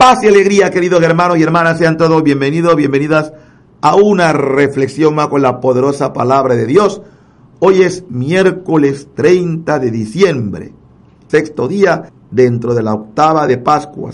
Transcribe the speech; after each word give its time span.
Paz 0.00 0.22
y 0.22 0.28
alegría, 0.28 0.70
queridos 0.70 1.02
hermanos 1.02 1.36
y 1.36 1.42
hermanas, 1.42 1.76
sean 1.76 1.98
todos 1.98 2.22
bienvenidos, 2.22 2.74
bienvenidas 2.74 3.34
a 3.82 3.96
una 3.96 4.32
reflexión 4.32 5.14
más 5.14 5.28
con 5.28 5.42
la 5.42 5.60
poderosa 5.60 6.14
palabra 6.14 6.54
de 6.54 6.64
Dios. 6.64 7.02
Hoy 7.58 7.82
es 7.82 8.06
miércoles 8.08 9.08
30 9.14 9.78
de 9.78 9.90
diciembre, 9.90 10.72
sexto 11.28 11.68
día 11.68 12.10
dentro 12.30 12.72
de 12.72 12.82
la 12.82 12.94
octava 12.94 13.46
de 13.46 13.58
Pascua. 13.58 14.12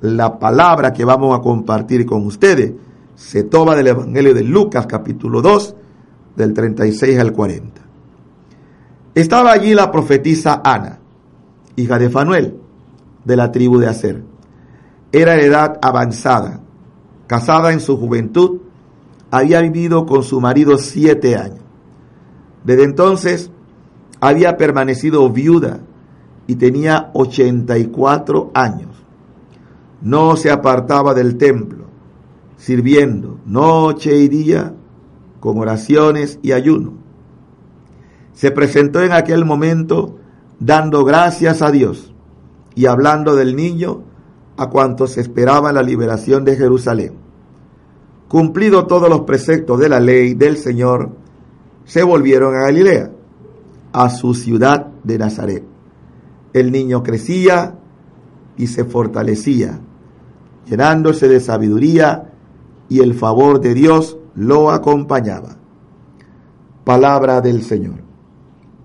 La 0.00 0.38
palabra 0.38 0.92
que 0.92 1.04
vamos 1.04 1.36
a 1.36 1.42
compartir 1.42 2.06
con 2.06 2.24
ustedes 2.24 2.74
se 3.16 3.42
toma 3.42 3.74
del 3.74 3.88
Evangelio 3.88 4.32
de 4.32 4.44
Lucas 4.44 4.86
capítulo 4.86 5.42
2, 5.42 5.74
del 6.36 6.54
36 6.54 7.18
al 7.18 7.32
40. 7.32 7.80
Estaba 9.12 9.50
allí 9.50 9.74
la 9.74 9.90
profetisa 9.90 10.62
Ana, 10.64 11.00
hija 11.74 11.98
de 11.98 12.10
Fanuel, 12.10 12.54
de 13.24 13.36
la 13.36 13.50
tribu 13.50 13.80
de 13.80 13.88
Aser. 13.88 14.35
Era 15.16 15.32
de 15.32 15.46
edad 15.46 15.78
avanzada, 15.80 16.60
casada 17.26 17.72
en 17.72 17.80
su 17.80 17.96
juventud, 17.96 18.60
había 19.30 19.62
vivido 19.62 20.04
con 20.04 20.22
su 20.22 20.42
marido 20.42 20.76
siete 20.76 21.36
años. 21.36 21.62
Desde 22.64 22.84
entonces 22.84 23.50
había 24.20 24.58
permanecido 24.58 25.30
viuda 25.30 25.80
y 26.46 26.56
tenía 26.56 27.12
84 27.14 28.50
años. 28.52 28.90
No 30.02 30.36
se 30.36 30.50
apartaba 30.50 31.14
del 31.14 31.38
templo, 31.38 31.86
sirviendo 32.58 33.40
noche 33.46 34.18
y 34.18 34.28
día 34.28 34.74
con 35.40 35.58
oraciones 35.58 36.38
y 36.42 36.52
ayuno. 36.52 36.92
Se 38.34 38.50
presentó 38.50 39.00
en 39.00 39.12
aquel 39.12 39.46
momento 39.46 40.18
dando 40.60 41.06
gracias 41.06 41.62
a 41.62 41.70
Dios 41.70 42.12
y 42.74 42.84
hablando 42.84 43.34
del 43.34 43.56
niño 43.56 44.02
a 44.56 44.68
cuantos 44.68 45.18
esperaban 45.18 45.74
la 45.74 45.82
liberación 45.82 46.44
de 46.44 46.56
Jerusalén. 46.56 47.12
Cumplido 48.28 48.86
todos 48.86 49.08
los 49.08 49.20
preceptos 49.22 49.78
de 49.78 49.88
la 49.88 50.00
ley 50.00 50.34
del 50.34 50.56
Señor, 50.56 51.10
se 51.84 52.02
volvieron 52.02 52.54
a 52.56 52.62
Galilea, 52.62 53.10
a 53.92 54.10
su 54.10 54.34
ciudad 54.34 54.88
de 55.04 55.18
Nazaret. 55.18 55.64
El 56.52 56.72
niño 56.72 57.02
crecía 57.02 57.78
y 58.56 58.66
se 58.66 58.84
fortalecía, 58.84 59.78
llenándose 60.68 61.28
de 61.28 61.40
sabiduría 61.40 62.32
y 62.88 63.00
el 63.00 63.14
favor 63.14 63.60
de 63.60 63.74
Dios 63.74 64.18
lo 64.34 64.70
acompañaba. 64.70 65.56
Palabra 66.84 67.40
del 67.40 67.62
Señor. 67.62 68.00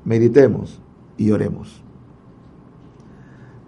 Meditemos 0.05 0.81
y 1.17 1.31
oremos. 1.31 1.80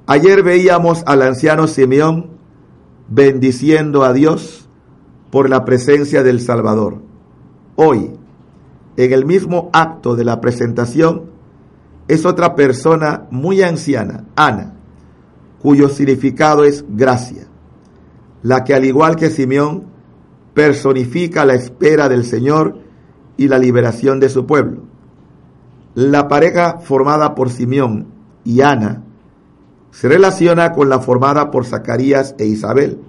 Ayer 0.06 0.44
veíamos 0.44 1.02
al 1.06 1.22
anciano 1.22 1.66
Simeón 1.66 2.32
bendiciendo 3.08 4.04
a 4.04 4.12
Dios 4.12 4.68
por 5.32 5.50
la 5.50 5.64
presencia 5.64 6.24
del 6.24 6.42
Salvador. 6.42 7.02
Hoy, 7.78 8.12
en 8.98 9.14
el 9.14 9.26
mismo 9.26 9.70
acto 9.72 10.18
de 10.18 10.26
la 10.26 10.42
presentación, 10.42 11.32
es 12.10 12.26
otra 12.26 12.54
persona 12.54 13.28
muy 13.32 13.62
anciana, 13.62 14.26
Ana, 14.36 14.74
cuyo 15.62 15.88
significado 15.88 16.66
es 16.66 16.84
gracia, 16.90 17.48
la 18.42 18.66
que 18.66 18.74
al 18.74 18.84
igual 18.84 19.16
que 19.16 19.30
Simeón 19.30 19.86
personifica 20.54 21.46
la 21.46 21.54
espera 21.54 22.10
del 22.10 22.26
Señor 22.26 22.78
y 23.38 23.48
la 23.48 23.58
liberación 23.58 24.20
de 24.20 24.28
su 24.28 24.46
pueblo. 24.46 24.82
La 25.96 26.28
pareja 26.28 26.80
formada 26.80 27.36
por 27.36 27.50
Simeón 27.50 28.08
y 28.44 28.60
Ana 28.60 29.04
se 29.94 30.10
relaciona 30.10 30.74
con 30.74 30.90
la 30.90 31.00
formada 31.00 31.52
por 31.52 31.66
Zacarías 31.66 32.36
e 32.38 32.46
Isabel, 32.46 33.00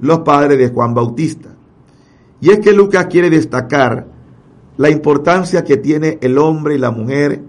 los 0.00 0.20
padres 0.20 0.58
de 0.58 0.70
Juan 0.70 0.94
Bautista. 0.94 1.50
Y 2.40 2.50
es 2.50 2.58
que 2.58 2.72
Lucas 2.72 3.06
quiere 3.06 3.30
destacar 3.30 4.08
la 4.76 4.90
importancia 4.90 5.62
que 5.62 5.76
tiene 5.76 6.18
el 6.20 6.38
hombre 6.38 6.76
y 6.76 6.78
la 6.78 6.90
mujer 6.90 7.42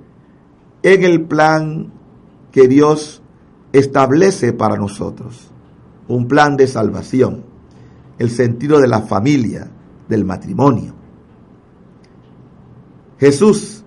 en 0.84 1.04
el 1.04 1.22
plan 1.22 1.92
que 2.52 2.68
Dios 2.68 3.24
establece 3.72 4.52
para 4.52 4.76
nosotros, 4.76 5.50
un 6.08 6.28
plan 6.28 6.58
de 6.58 6.68
salvación 6.68 7.50
el 8.20 8.30
sentido 8.30 8.80
de 8.80 8.88
la 8.88 9.02
familia, 9.02 9.72
del 10.08 10.26
matrimonio. 10.26 10.94
Jesús, 13.18 13.84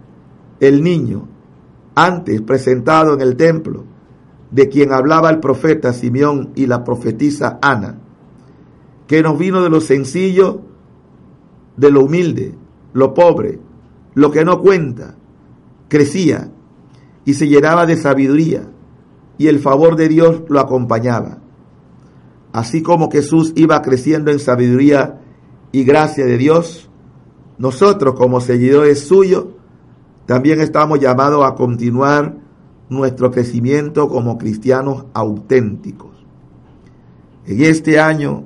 el 0.59 0.82
niño, 0.82 1.28
antes 1.94 2.41
presentado 2.41 3.15
en 3.15 3.21
el 3.21 3.37
templo, 3.37 3.84
de 4.52 4.68
quien 4.68 4.92
hablaba 4.92 5.30
el 5.30 5.40
profeta 5.40 5.92
Simeón 5.92 6.50
y 6.54 6.66
la 6.66 6.84
profetisa 6.84 7.58
Ana, 7.62 7.98
que 9.06 9.22
nos 9.22 9.38
vino 9.38 9.62
de 9.62 9.70
lo 9.70 9.80
sencillo, 9.80 10.60
de 11.76 11.90
lo 11.90 12.02
humilde, 12.04 12.54
lo 12.92 13.14
pobre, 13.14 13.58
lo 14.14 14.30
que 14.30 14.44
no 14.44 14.60
cuenta, 14.60 15.16
crecía 15.88 16.50
y 17.24 17.34
se 17.34 17.48
llenaba 17.48 17.86
de 17.86 17.96
sabiduría 17.96 18.68
y 19.38 19.48
el 19.48 19.58
favor 19.58 19.96
de 19.96 20.08
Dios 20.08 20.42
lo 20.48 20.60
acompañaba. 20.60 21.38
Así 22.52 22.82
como 22.82 23.10
Jesús 23.10 23.52
iba 23.56 23.80
creciendo 23.80 24.30
en 24.30 24.38
sabiduría 24.38 25.20
y 25.72 25.84
gracia 25.84 26.26
de 26.26 26.36
Dios, 26.36 26.90
nosotros 27.56 28.14
como 28.14 28.42
seguidores 28.42 29.06
suyos 29.06 29.46
también 30.26 30.60
estamos 30.60 31.00
llamados 31.00 31.44
a 31.44 31.54
continuar 31.54 32.36
nuestro 32.92 33.30
crecimiento 33.30 34.08
como 34.08 34.38
cristianos 34.38 35.06
auténticos. 35.14 36.10
En 37.47 37.62
este 37.62 37.98
año 37.98 38.44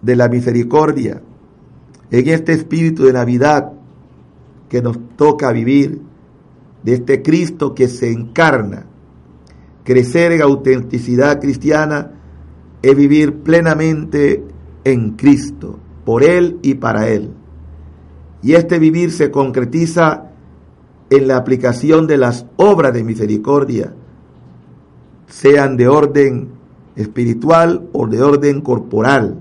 de 0.00 0.16
la 0.16 0.28
misericordia, 0.28 1.22
en 2.10 2.28
este 2.28 2.52
espíritu 2.52 3.04
de 3.04 3.12
Navidad 3.12 3.72
que 4.68 4.80
nos 4.80 4.98
toca 5.16 5.52
vivir, 5.52 6.02
de 6.82 6.94
este 6.94 7.22
Cristo 7.22 7.74
que 7.74 7.88
se 7.88 8.10
encarna, 8.10 8.86
crecer 9.84 10.32
en 10.32 10.42
autenticidad 10.42 11.40
cristiana 11.40 12.12
es 12.82 12.96
vivir 12.96 13.38
plenamente 13.38 14.44
en 14.84 15.16
Cristo, 15.16 15.78
por 16.04 16.22
Él 16.22 16.58
y 16.62 16.74
para 16.74 17.08
Él. 17.08 17.30
Y 18.42 18.54
este 18.54 18.78
vivir 18.78 19.10
se 19.10 19.30
concretiza 19.30 20.27
en 21.10 21.28
la 21.28 21.36
aplicación 21.36 22.06
de 22.06 22.18
las 22.18 22.46
obras 22.56 22.92
de 22.92 23.04
misericordia, 23.04 23.94
sean 25.26 25.76
de 25.76 25.88
orden 25.88 26.50
espiritual 26.96 27.88
o 27.92 28.06
de 28.06 28.22
orden 28.22 28.60
corporal. 28.60 29.40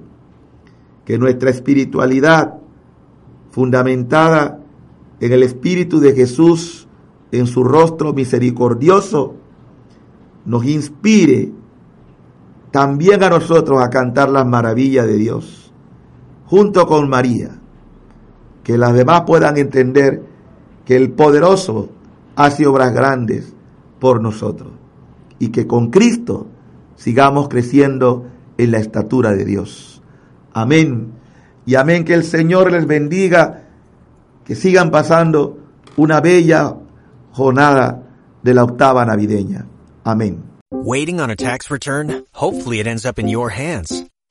Que 1.05 1.17
nuestra 1.17 1.49
espiritualidad, 1.49 2.55
fundamentada 3.51 4.59
en 5.19 5.31
el 5.31 5.43
Espíritu 5.43 5.99
de 5.99 6.13
Jesús, 6.13 6.87
en 7.31 7.47
su 7.47 7.63
rostro 7.63 8.13
misericordioso, 8.13 9.35
nos 10.45 10.65
inspire 10.65 11.51
también 12.71 13.23
a 13.23 13.29
nosotros 13.29 13.81
a 13.81 13.89
cantar 13.89 14.29
las 14.29 14.45
maravillas 14.45 15.07
de 15.07 15.15
Dios, 15.15 15.71
junto 16.45 16.85
con 16.85 17.09
María, 17.09 17.59
que 18.63 18.77
las 18.77 18.93
demás 18.93 19.23
puedan 19.25 19.57
entender 19.57 20.26
que 20.87 20.95
el 20.95 21.11
poderoso 21.11 21.89
hace 22.37 22.65
obras 22.65 22.93
grandes 22.93 23.53
por 23.99 24.21
nosotros 24.21 24.71
y 25.37 25.49
que 25.49 25.67
con 25.67 25.91
Cristo 25.91 26.47
sigamos 26.95 27.49
creciendo 27.49 28.25
en 28.57 28.71
la 28.71 28.77
estatura 28.77 29.31
de 29.31 29.43
Dios. 29.43 30.01
Amén. 30.53 31.11
Y 31.65 31.75
amén 31.75 32.05
que 32.05 32.13
el 32.13 32.23
Señor 32.23 32.71
les 32.71 32.87
bendiga, 32.87 33.67
que 34.45 34.55
sigan 34.55 34.89
pasando 34.89 35.57
una 35.97 36.21
bella 36.21 36.77
jornada 37.33 38.03
de 38.41 38.53
la 38.53 38.63
octava 38.63 39.05
navideña. 39.05 39.67
Amén. 40.05 40.41
Waiting 40.71 41.19
on 41.19 41.29
a 41.29 41.35
tax 41.35 41.69
return? 41.69 42.23
Hopefully 42.31 42.79
it 42.79 42.87
ends 42.87 43.05
up 43.05 43.19
in 43.19 43.27
your 43.27 43.49
hands. 43.49 44.05